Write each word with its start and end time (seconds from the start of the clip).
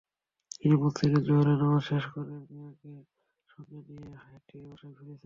তিনি 0.51 0.75
মসজিদে 0.81 1.19
জোহরের 1.27 1.57
নামাজ 1.61 1.81
শেষে 1.87 2.09
তারা 2.15 2.35
মিয়াকে 2.47 2.91
সঙ্গে 3.49 3.79
নিয়ে 3.87 4.09
হেঁটে 4.23 4.55
বাসায় 4.61 4.93
ফিরছিলেন। 4.97 5.17